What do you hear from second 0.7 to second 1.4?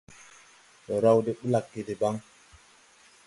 Ndɔ raw de